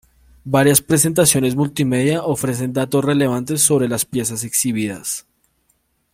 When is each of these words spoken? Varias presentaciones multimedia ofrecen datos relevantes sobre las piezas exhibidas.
Varias 0.45 0.81
presentaciones 0.81 1.55
multimedia 1.55 2.23
ofrecen 2.23 2.73
datos 2.73 3.05
relevantes 3.05 3.61
sobre 3.61 3.87
las 3.87 4.03
piezas 4.03 4.43
exhibidas. 4.43 5.27